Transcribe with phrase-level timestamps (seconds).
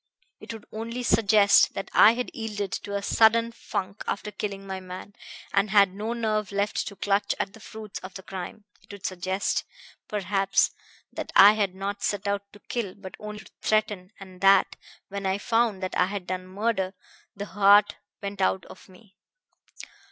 [0.39, 4.79] It would only suggest that I had yielded to a sudden funk after killing my
[4.79, 5.13] man,
[5.53, 9.05] and had no nerve left to clutch at the fruits of the crime; it would
[9.05, 9.63] suggest,
[10.07, 10.71] perhaps,
[11.13, 14.75] that I had not set out to kill but only to threaten, and that,
[15.09, 16.95] when I found that I had done murder,
[17.35, 19.17] the heart went out of me.